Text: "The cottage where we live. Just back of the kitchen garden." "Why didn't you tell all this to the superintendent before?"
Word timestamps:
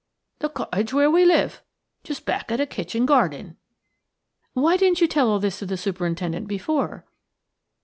"The 0.39 0.49
cottage 0.49 0.95
where 0.95 1.11
we 1.11 1.25
live. 1.25 1.61
Just 2.03 2.25
back 2.25 2.49
of 2.49 2.57
the 2.57 2.65
kitchen 2.65 3.05
garden." 3.05 3.57
"Why 4.53 4.75
didn't 4.75 4.99
you 4.99 5.05
tell 5.07 5.29
all 5.29 5.39
this 5.39 5.59
to 5.59 5.67
the 5.67 5.77
superintendent 5.77 6.47
before?" 6.47 7.05